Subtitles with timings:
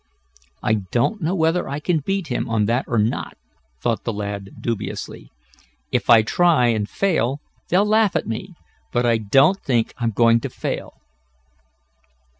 [0.63, 3.37] "I don't know whether I can beat him on that or not,"
[3.81, 5.29] thought the lad dubiously.
[5.91, 7.39] "If I try, and fail,
[7.69, 8.55] they'll laugh at me.
[8.91, 10.95] But I don't think I'm going to fail."